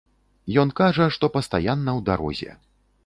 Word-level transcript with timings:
Ён 0.61 0.71
кажа, 0.79 1.05
што 1.17 1.25
пастаянна 1.37 1.91
ў 1.97 2.01
дарозе. 2.09 2.51